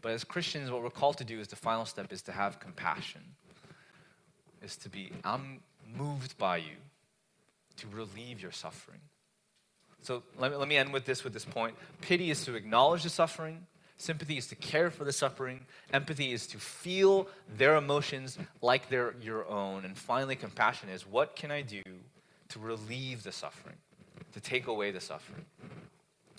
[0.00, 2.58] But as Christians, what we're called to do is the final step is to have
[2.60, 3.20] compassion,
[4.62, 5.60] is to be, I'm
[5.96, 6.76] moved by you
[7.76, 9.00] to relieve your suffering.
[10.02, 11.74] So let me, let me end with this with this point.
[12.00, 13.66] Pity is to acknowledge the suffering.
[13.98, 15.60] Sympathy is to care for the suffering.
[15.92, 19.84] Empathy is to feel their emotions like they're your own.
[19.84, 21.82] And finally, compassion is what can I do
[22.48, 23.76] to relieve the suffering,
[24.32, 25.44] to take away the suffering.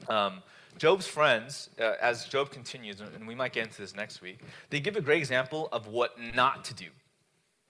[0.10, 0.42] Um,
[0.78, 4.40] Job's friends, uh, as Job continues, and we might get into this next week,
[4.72, 6.88] they give a great example of what not to do.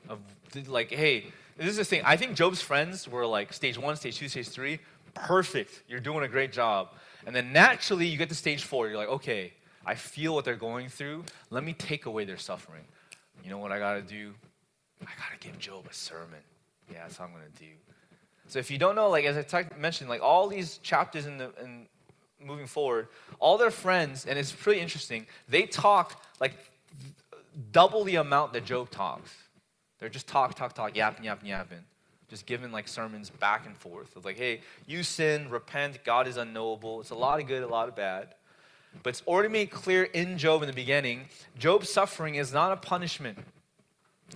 [0.07, 0.19] Of
[0.67, 1.25] like, hey,
[1.57, 2.01] this is the thing.
[2.05, 4.79] I think Job's friends were like stage one, stage two, stage three,
[5.13, 5.83] perfect.
[5.87, 6.89] You're doing a great job.
[7.25, 8.87] And then naturally, you get to stage four.
[8.87, 9.53] You're like, okay,
[9.85, 11.25] I feel what they're going through.
[11.49, 12.83] Let me take away their suffering.
[13.43, 14.33] You know what I got to do?
[15.01, 16.39] I got to give Job a sermon.
[16.91, 17.71] Yeah, that's what I'm going to do.
[18.47, 21.51] So if you don't know, like as I mentioned, like all these chapters in the
[21.61, 21.87] in
[22.43, 23.07] moving forward,
[23.39, 25.25] all their friends, and it's pretty interesting.
[25.47, 26.53] They talk like
[27.71, 29.31] double the amount that Job talks.
[29.99, 31.83] They're just talk, talk, talk, yapping, yapping, yapping.
[32.31, 36.37] Just giving like sermons back and forth of like, hey, you sin, repent, God is
[36.37, 37.01] unknowable.
[37.01, 38.29] It's a lot of good, a lot of bad.
[39.03, 41.25] But it's already made clear in Job in the beginning
[41.59, 43.37] Job's suffering is not a punishment,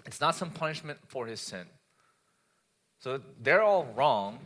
[0.06, 1.66] it's not some punishment for his sin.
[3.00, 4.40] So they're all wrong.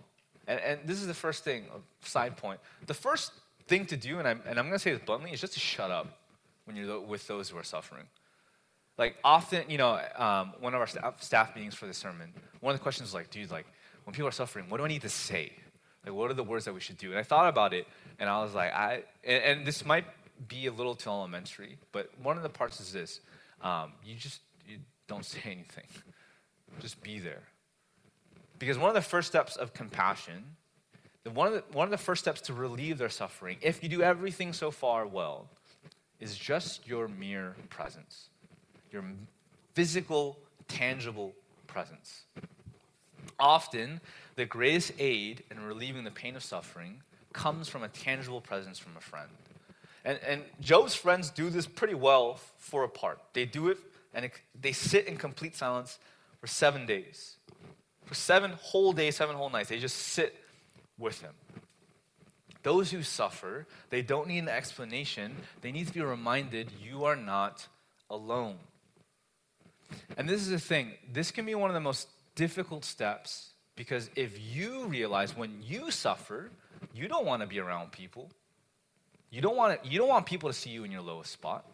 [0.48, 1.66] And, and this is the first thing,
[2.04, 2.60] side point.
[2.86, 3.32] The first
[3.68, 5.60] thing to do, and I'm, and I'm going to say this bluntly, is just to
[5.60, 6.20] shut up
[6.66, 8.06] when you're with those who are suffering.
[9.00, 12.74] Like often, you know, um, one of our staff, staff meetings for the sermon, one
[12.74, 13.66] of the questions was like, dude, like,
[14.04, 15.54] when people are suffering, what do I need to say?
[16.06, 17.10] Like, what are the words that we should do?
[17.10, 17.88] And I thought about it,
[18.20, 20.04] and I was like, I, and, and this might
[20.50, 23.22] be a little too elementary, but one of the parts is this:
[23.62, 25.88] um, you just you don't say anything,
[26.82, 27.44] just be there.
[28.58, 30.44] Because one of the first steps of compassion,
[31.34, 34.02] one of, the, one of the first steps to relieve their suffering, if you do
[34.02, 35.48] everything so far well,
[36.20, 38.30] is just your mere presence,
[38.92, 39.04] your
[39.74, 41.34] physical, tangible
[41.68, 42.24] presence.
[43.40, 44.02] Often,
[44.36, 47.02] the greatest aid in relieving the pain of suffering
[47.34, 49.30] comes from a tangible presence from a friend.
[50.04, 53.20] And, and Job's friends do this pretty well for a part.
[53.34, 53.78] They do it
[54.14, 56.00] and it, they sit in complete silence
[56.40, 57.36] for seven days.
[58.06, 60.36] For seven whole days, seven whole nights, they just sit
[60.98, 61.34] with him.
[62.64, 65.36] Those who suffer, they don't need an explanation.
[65.62, 67.68] They need to be reminded you are not
[68.10, 68.58] alone.
[70.18, 74.10] And this is the thing this can be one of the most difficult steps because
[74.16, 76.50] if you realize when you suffer,
[76.94, 78.30] you don't want to be around people.
[79.32, 81.66] You don't want to, you don't want people to see you in your lowest spot.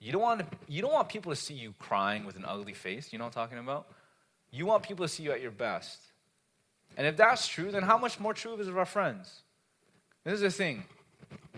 [0.00, 2.74] You don't want to, you don't want people to see you crying with an ugly
[2.74, 3.12] face.
[3.12, 3.86] You know what I'm talking about?
[4.50, 5.98] You want people to see you at your best.
[6.96, 9.42] And if that's true, then how much more true is it of our friends?
[10.24, 10.84] This is the thing.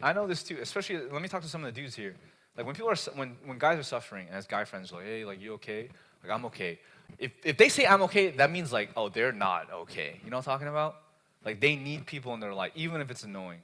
[0.02, 2.14] I know this too, especially, let me talk to some of the dudes here.
[2.57, 5.25] Like when people are, when, when guys are suffering, and as guy friends like, hey,
[5.25, 5.88] like, you okay?
[6.23, 6.79] Like, I'm okay.
[7.19, 10.21] If, if they say I'm okay, that means like, oh, they're not okay.
[10.25, 10.97] You know what I'm talking about?
[11.45, 13.61] Like they need people in their life, even if it's annoying.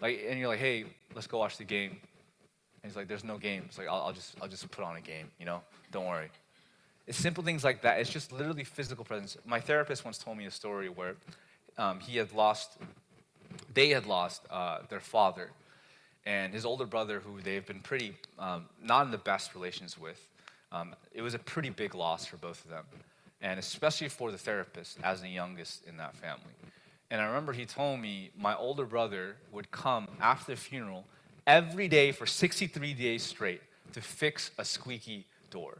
[0.00, 0.84] Like, and you're like, hey,
[1.14, 1.90] let's go watch the game.
[1.90, 3.62] And he's like, there's no game.
[3.66, 5.62] It's like, I'll, I'll just, I'll just put on a game, you know?
[5.90, 6.28] Don't worry.
[7.06, 8.00] It's simple things like that.
[8.00, 9.36] It's just literally physical presence.
[9.46, 11.14] My therapist once told me a story where
[11.78, 12.76] um, he had lost,
[13.72, 15.50] they had lost uh, their father
[16.26, 20.26] and his older brother, who they've been pretty um, not in the best relations with.
[20.72, 22.84] Um, it was a pretty big loss for both of them.
[23.40, 26.52] and especially for the therapist as the youngest in that family.
[27.10, 31.04] And I remember he told me my older brother would come after the funeral
[31.46, 33.60] every day for 63 days straight
[33.92, 35.78] to fix a squeaky door.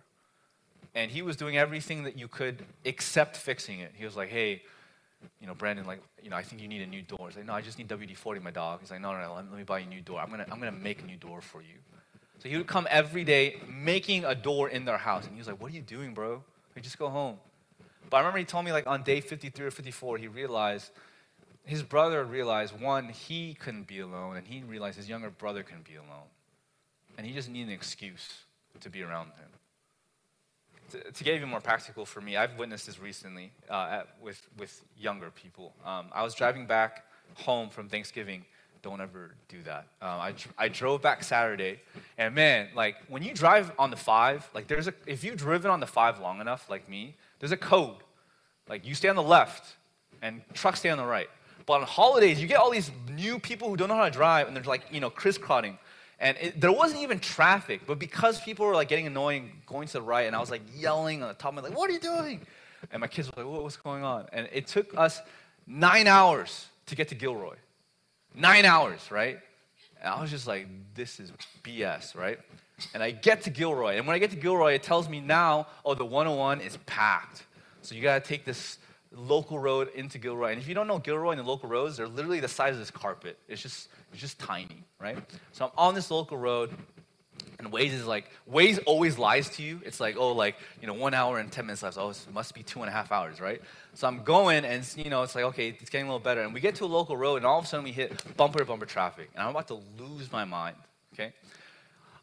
[0.94, 3.92] And he was doing everything that you could except fixing it.
[3.94, 4.62] He was like, hey,
[5.40, 7.28] you know, Brandon, like, you know, I think you need a new door.
[7.28, 8.80] He's like, no, I just need WD-40, my dog.
[8.80, 10.20] He's like, no, no, no, let, me buy you a new door.
[10.20, 11.76] I'm gonna, I'm gonna make a new door for you.
[12.38, 15.24] So he would come every day making a door in their house.
[15.24, 16.42] And he was like, what are you doing, bro?
[16.74, 17.38] Like, just go home.
[18.10, 20.90] But I remember he told me like on day 53 or 54, he realized
[21.64, 25.84] his brother realized one, he couldn't be alone, and he realized his younger brother couldn't
[25.84, 26.28] be alone.
[27.18, 28.44] And he just needed an excuse
[28.80, 29.50] to be around him.
[30.90, 34.40] To, to get even more practical for me, I've witnessed this recently uh, at, with,
[34.58, 35.72] with younger people.
[35.84, 38.44] Um, I was driving back home from Thanksgiving.
[38.82, 39.86] Don't ever do that.
[40.00, 41.80] Um, I, I drove back Saturday,
[42.18, 45.72] and man, like when you drive on the five, like there's a, if you've driven
[45.72, 47.96] on the five long enough, like me, there's a code.
[48.68, 49.76] Like you stay on the left,
[50.22, 51.28] and trucks stay on the right.
[51.66, 54.46] But on holidays, you get all these new people who don't know how to drive,
[54.46, 55.78] and they're like, you know, crisscrossing.
[56.18, 59.92] And it, there wasn't even traffic, but because people were like getting annoying, going to
[59.94, 61.92] the right, and I was like yelling on the top of my like, "What are
[61.92, 62.46] you doing?"
[62.90, 65.20] And my kids were like, "What's going on?" And it took us
[65.66, 67.56] nine hours to get to Gilroy.
[68.34, 69.38] Nine hours, right?
[70.00, 72.38] And I was just like, "This is BS," right?
[72.94, 75.66] And I get to Gilroy, and when I get to Gilroy, it tells me now,
[75.84, 77.44] "Oh, the 101 is packed."
[77.82, 78.78] So you gotta take this
[79.16, 80.52] local road into Gilroy.
[80.52, 82.78] And if you don't know Gilroy and the local roads, they're literally the size of
[82.78, 83.38] this carpet.
[83.48, 85.18] It's just, it's just tiny, right?
[85.52, 86.70] So I'm on this local road,
[87.58, 89.80] and Waze is like, Waze always lies to you.
[89.84, 91.96] It's like, oh, like, you know, one hour and 10 minutes left.
[91.98, 93.60] Oh, it must be two and a half hours, right?
[93.94, 96.42] So I'm going, and, you know, it's like, okay, it's getting a little better.
[96.42, 98.58] And we get to a local road, and all of a sudden we hit bumper
[98.58, 99.30] to bumper traffic.
[99.34, 100.76] And I'm about to lose my mind,
[101.14, 101.32] okay?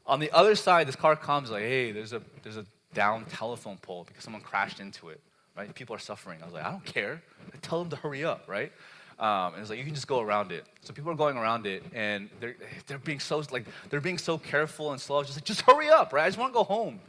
[0.05, 3.77] On the other side, this car comes like, hey, there's a, there's a down telephone
[3.77, 5.19] pole because someone crashed into it
[5.55, 5.73] right?
[5.73, 6.39] People are suffering.
[6.41, 7.21] I was like, I don't care.
[7.53, 8.71] I tell them to hurry up, right?
[9.19, 10.65] Um, and it's like you can just go around it.
[10.81, 12.55] So people are going around it, and they're
[12.87, 15.23] they're being so like they're being so careful and slow.
[15.23, 16.23] Just like just hurry up, right?
[16.23, 16.99] I just want to go home.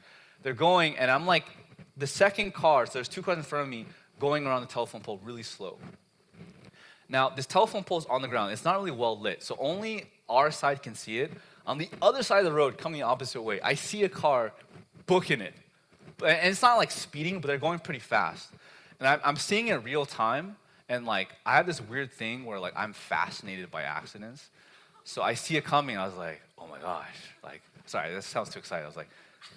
[0.42, 1.46] They're going, and I'm like
[1.96, 2.86] the second car.
[2.86, 3.86] So there's two cars in front of me
[4.20, 5.78] going around the telephone pole really slow.
[7.08, 8.52] Now this telephone pole is on the ground.
[8.52, 11.32] It's not really well lit, so only our side can see it.
[11.66, 14.52] On the other side of the road, coming the opposite way, I see a car
[15.06, 15.54] booking it
[16.24, 18.50] and it's not like speeding, but they're going pretty fast.
[18.98, 20.56] And I'm, I'm seeing it real time,
[20.88, 24.48] and like I have this weird thing where like I'm fascinated by accidents.
[25.04, 28.50] So I see it coming, I was like, oh my gosh, like sorry, this sounds
[28.50, 28.84] too excited.
[28.84, 29.08] I was like,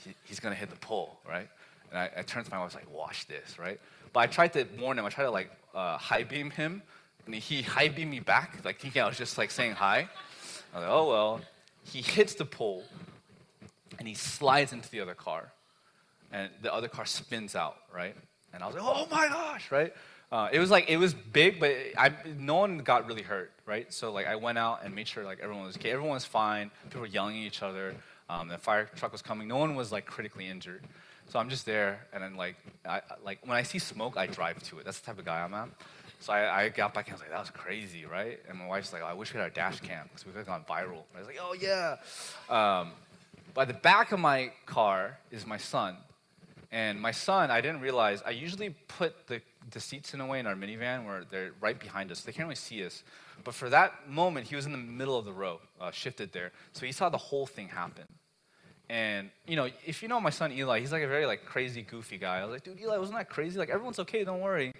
[0.03, 1.47] he, he's gonna hit the pole, right?
[1.91, 3.79] And I, I turned to my wife, I was like, watch this, right?
[4.11, 5.05] But I tried to warn him.
[5.05, 6.81] I tried to like uh, high beam him,
[7.25, 10.09] and he high beamed me back, like thinking I was just like saying hi.
[10.73, 11.41] I was like, oh well.
[11.83, 12.83] He hits the pole,
[13.97, 15.53] and he slides into the other car
[16.37, 18.15] and the other car spins out, right?
[18.53, 19.93] And I was like, oh my gosh, right?
[20.31, 23.91] Uh, it was like it was big, but I, no one got really hurt, right?
[23.93, 25.91] So like I went out and made sure like everyone was okay.
[25.91, 26.69] Everyone was fine.
[26.85, 27.95] People were yelling at each other.
[28.29, 29.47] Um, the fire truck was coming.
[29.47, 30.83] No one was like critically injured.
[31.29, 34.61] So I'm just there, and then like I, like when I see smoke, I drive
[34.63, 34.85] to it.
[34.85, 35.69] That's the type of guy I'm at.
[36.19, 38.39] So I, I got back and I was like, that was crazy, right?
[38.49, 40.39] And my wife's like, oh, I wish we had our dash cam because we could
[40.39, 41.03] have gone viral.
[41.09, 41.97] And I was like, oh yeah.
[42.49, 42.91] Um,
[43.53, 45.97] by the back of my car is my son,
[46.71, 50.39] and my son, I didn't realize, I usually put the, the seats in a way
[50.39, 52.21] in our minivan where they're right behind us.
[52.21, 53.03] They can't really see us.
[53.43, 56.51] But for that moment, he was in the middle of the row, uh, shifted there.
[56.73, 58.05] So he saw the whole thing happen.
[58.89, 61.81] And, you know, if you know my son Eli, he's like a very like crazy,
[61.81, 62.39] goofy guy.
[62.39, 63.59] I was like, dude, Eli, wasn't that crazy?
[63.59, 64.73] Like, everyone's okay, don't worry.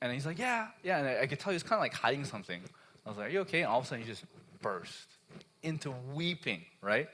[0.00, 0.98] And he's like, yeah, yeah.
[0.98, 2.60] And I, I could tell he was kind of like hiding something.
[3.04, 3.60] I was like, are you okay?
[3.60, 4.24] And all of a sudden he just
[4.60, 5.08] burst
[5.62, 7.08] into weeping, right?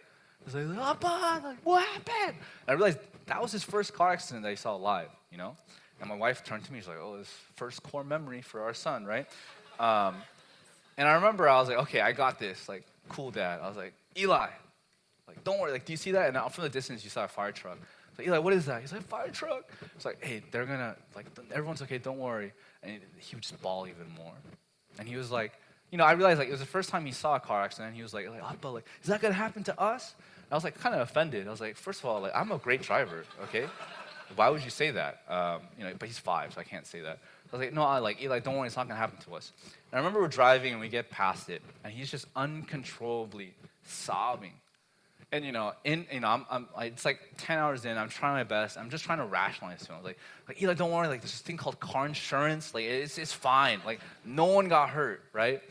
[0.45, 2.37] He's like, Papa, like, what happened?
[2.67, 5.57] And I realized that was his first car accident that he saw live, you know?
[6.01, 8.75] And my wife turned to me, she's like, oh, this first core memory for our
[8.75, 9.27] son, right?
[9.79, 10.17] Um,
[10.99, 12.69] and I remember I was like, okay, I got this.
[12.69, 13.61] Like, cool, dad.
[13.63, 14.49] I was like, Eli,
[15.27, 15.73] like, don't worry.
[15.73, 16.29] Like, do you see that?
[16.29, 17.79] And out from the distance, you saw a fire truck.
[18.19, 18.81] Like, Eli, what is that?
[18.81, 19.71] He's like, fire truck.
[19.95, 22.53] It's like, hey, they're gonna, like, everyone's okay, don't worry.
[22.83, 24.35] And he would just bawl even more.
[24.99, 25.53] And he was like,
[25.91, 27.95] you know, I realized, like, it was the first time he saw a car accident.
[27.95, 30.15] He was like, like, Abba, like, is that gonna happen to us?
[30.53, 31.49] I was like kind of offended.
[31.49, 33.67] I was like, first of all, like, I'm a great driver, okay?
[34.37, 35.23] Why would you say that?
[35.27, 37.19] Um, you know, but he's five, so I can't say that.
[37.53, 39.53] I was like, no, I like Eli, don't worry, it's not gonna happen to us.
[39.91, 44.53] And I remember we're driving and we get past it, and he's just uncontrollably sobbing.
[45.35, 47.97] And you know, in you know, I'm, I'm it's like 10 hours in.
[47.97, 48.77] I'm trying my best.
[48.77, 50.05] I'm just trying to rationalize to him.
[50.05, 51.09] Like, like Eli, don't worry.
[51.09, 52.75] Like, there's this thing called car insurance.
[52.75, 53.81] Like, it's it's fine.
[53.87, 55.63] Like, no one got hurt, right?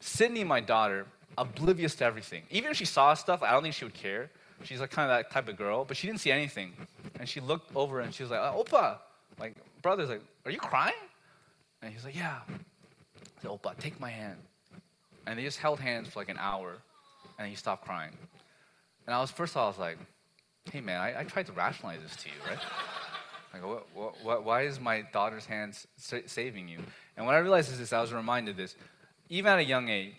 [0.00, 1.06] Sydney, my daughter,
[1.38, 2.42] oblivious to everything.
[2.50, 4.30] Even if she saw stuff, I don't think she would care.
[4.64, 6.72] She's like kind of that type of girl, but she didn't see anything.
[7.20, 8.98] And she looked over and she was like, oh, Oppa,
[9.38, 10.94] Like, brother's like, Are you crying?
[11.82, 12.38] And he's like, Yeah.
[12.48, 14.38] I said, Oppa, take my hand.
[15.26, 16.76] And they just held hands for like an hour,
[17.38, 18.12] and he stopped crying.
[19.06, 19.98] And I was, first of all, I was like,
[20.72, 22.58] Hey man, I, I tried to rationalize this to you, right?
[23.54, 26.78] Like, what, what, what, why is my daughter's hands sa- saving you?
[27.16, 28.76] And what I realized is this, I was reminded this,
[29.30, 30.14] even at a young age,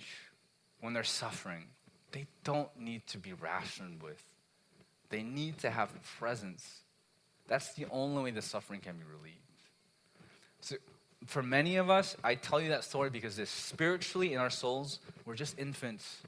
[0.81, 1.65] when they're suffering,
[2.11, 4.23] they don't need to be rationed with.
[5.09, 6.81] They need to have presence.
[7.47, 9.37] That's the only way the suffering can be relieved.
[10.61, 10.75] So,
[11.25, 14.99] for many of us, I tell you that story because this spiritually in our souls,
[15.25, 16.21] we're just infants.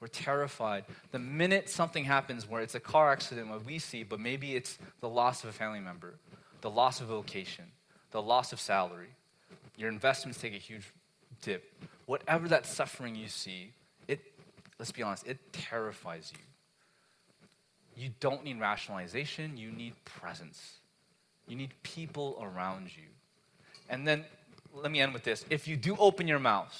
[0.00, 0.84] We're terrified.
[1.10, 4.78] The minute something happens where it's a car accident, what we see, but maybe it's
[5.00, 6.14] the loss of a family member,
[6.60, 7.64] the loss of a vocation,
[8.10, 9.08] the loss of salary,
[9.78, 10.92] your investments take a huge
[11.40, 11.72] dip.
[12.06, 13.72] Whatever that suffering you see,
[14.78, 16.44] let's be honest, it terrifies you.
[18.02, 20.78] You don't need rationalization, you need presence.
[21.48, 23.04] You need people around you.
[23.88, 24.24] And then
[24.72, 25.44] let me end with this.
[25.50, 26.76] If you do open your mouth,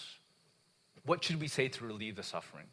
[1.05, 2.67] what should we say to relieve the suffering?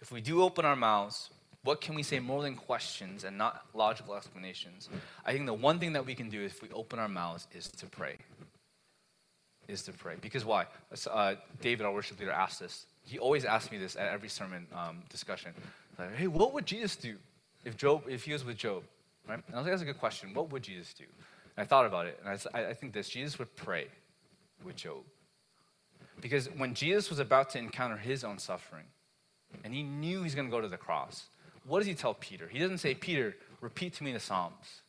[0.00, 1.30] If we do open our mouths,
[1.62, 4.88] what can we say more than questions and not logical explanations?
[5.26, 7.68] I think the one thing that we can do if we open our mouths is
[7.68, 8.16] to pray.
[9.70, 10.16] Is to pray.
[10.20, 10.66] Because why?
[11.10, 12.86] Uh, David, our worship leader, asked this.
[13.04, 15.52] He always asks me this at every sermon um, discussion.
[15.98, 17.16] Like, hey, what would Jesus do
[17.64, 18.82] if Job, if he was with Job?
[19.28, 19.42] Right?
[19.46, 20.34] And I was like, that's a good question.
[20.34, 21.04] What would Jesus do?
[21.56, 23.86] And I thought about it, and I, I think this: Jesus would pray
[24.64, 25.02] with Job.
[26.20, 28.84] Because when Jesus was about to encounter his own suffering,
[29.64, 31.28] and he knew he's going to go to the cross.
[31.66, 32.48] What does he tell Peter?
[32.48, 34.82] He doesn't say, Peter, repeat to me the Psalms.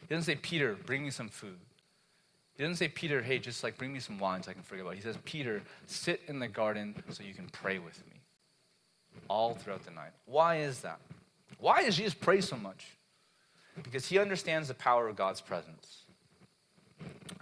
[0.00, 1.58] He doesn't say, Peter, bring me some food.
[2.56, 4.82] He doesn't say, Peter, hey, just like bring me some wine so I can forget
[4.82, 4.96] about it.
[4.96, 8.20] He says, Peter, sit in the garden so you can pray with me
[9.28, 10.12] all throughout the night.
[10.24, 10.98] Why is that?
[11.58, 12.96] Why does Jesus pray so much?
[13.82, 16.04] Because he understands the power of God's presence.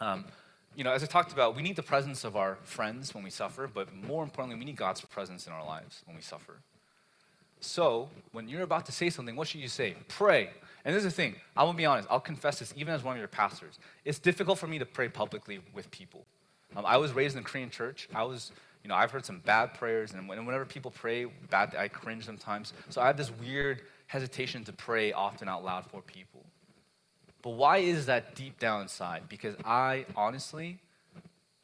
[0.01, 0.25] Um,
[0.75, 3.31] you know, as I talked about, we need the presence of our friends when we
[3.31, 6.55] suffer, but more importantly, we need God's presence in our lives when we suffer.
[7.61, 9.95] So, when you're about to say something, what should you say?
[10.09, 10.51] Pray.
[10.85, 13.15] And this is the thing, I will be honest, I'll confess this even as one
[13.15, 13.79] of your pastors.
[14.05, 16.27] It's difficult for me to pray publicly with people.
[16.77, 18.09] Um, I was raised in a Korean church.
[18.15, 21.89] I was, you know, I've heard some bad prayers, and whenever people pray bad, I
[21.89, 22.75] cringe sometimes.
[22.91, 26.45] So I have this weird hesitation to pray often out loud for people.
[27.41, 29.23] But why is that deep down inside?
[29.29, 30.79] Because I honestly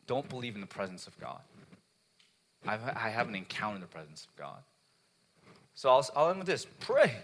[0.07, 1.41] don't believe in the presence of God.
[2.67, 4.59] I've, I haven't encountered the presence of God.
[5.75, 7.15] So I'll, I'll end with this pray.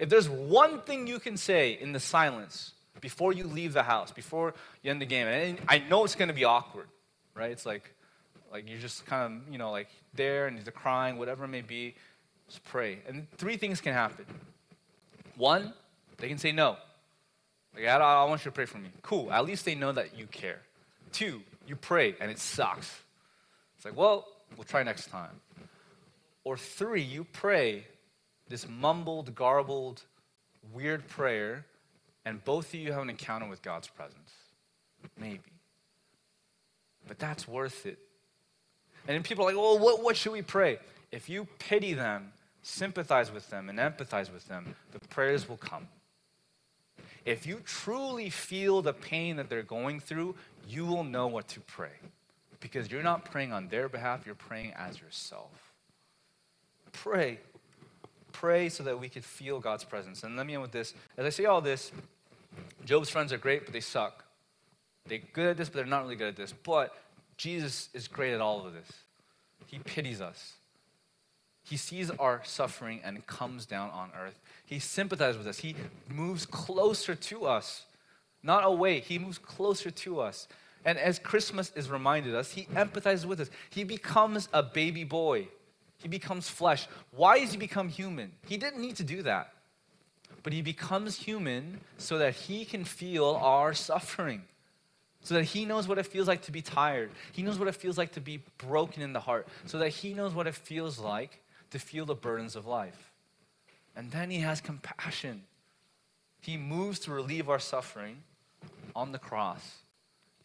[0.00, 2.72] If there's one thing you can say in the silence
[3.02, 6.28] before you leave the house, before you end the game, and I know it's going
[6.28, 6.88] to be awkward,
[7.34, 7.50] right?
[7.50, 7.94] It's like,
[8.50, 11.60] like you're just kind of, you know, like there and you're crying, whatever it may
[11.60, 11.94] be,
[12.48, 13.00] just pray.
[13.06, 14.24] And three things can happen.
[15.36, 15.74] One,
[16.16, 16.76] they can say no.
[17.74, 18.88] Like, I, I want you to pray for me.
[19.02, 19.30] Cool.
[19.30, 20.60] At least they know that you care.
[21.12, 23.02] Two, you pray and it sucks.
[23.76, 24.26] It's like, well,
[24.56, 25.40] we'll try next time.
[26.42, 27.84] Or three, you pray
[28.50, 30.02] this mumbled, garbled,
[30.74, 31.64] weird prayer,
[32.26, 34.34] and both of you have an encounter with God's presence.
[35.18, 35.38] Maybe.
[37.08, 37.98] But that's worth it.
[39.08, 40.78] And then people are like, well, what, what should we pray?
[41.10, 42.32] If you pity them,
[42.62, 45.88] sympathize with them, and empathize with them, the prayers will come.
[47.24, 50.34] If you truly feel the pain that they're going through,
[50.68, 51.98] you will know what to pray.
[52.58, 55.72] Because you're not praying on their behalf, you're praying as yourself.
[56.92, 57.38] Pray.
[58.40, 60.22] Pray so that we could feel God's presence.
[60.22, 60.94] And let me end with this.
[61.18, 61.92] As I say all this,
[62.86, 64.24] Job's friends are great, but they suck.
[65.06, 66.54] They're good at this, but they're not really good at this.
[66.64, 66.96] But
[67.36, 68.90] Jesus is great at all of this.
[69.66, 70.54] He pities us.
[71.64, 74.40] He sees our suffering and comes down on earth.
[74.64, 75.58] He sympathizes with us.
[75.58, 75.76] He
[76.08, 77.84] moves closer to us,
[78.42, 79.00] not away.
[79.00, 80.48] He moves closer to us.
[80.86, 83.50] And as Christmas is reminded us, he empathizes with us.
[83.68, 85.48] He becomes a baby boy.
[86.02, 86.88] He becomes flesh.
[87.10, 88.32] Why does he become human?
[88.46, 89.52] He didn't need to do that.
[90.42, 94.42] But he becomes human so that he can feel our suffering.
[95.22, 97.10] So that he knows what it feels like to be tired.
[97.32, 99.46] He knows what it feels like to be broken in the heart.
[99.66, 103.12] So that he knows what it feels like to feel the burdens of life.
[103.94, 105.42] And then he has compassion.
[106.40, 108.22] He moves to relieve our suffering
[108.96, 109.76] on the cross,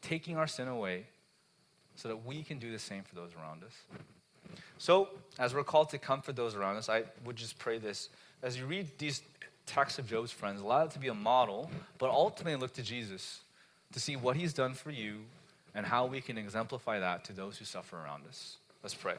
[0.01, 1.05] taking our sin away
[1.95, 3.73] so that we can do the same for those around us.
[4.77, 8.09] So, as we're called to comfort those around us, I would just pray this.
[8.43, 9.21] As you read these
[9.65, 13.41] texts of Job's friends, allow it to be a model, but ultimately look to Jesus
[13.93, 15.21] to see what he's done for you
[15.73, 18.57] and how we can exemplify that to those who suffer around us.
[18.83, 19.15] Let's pray.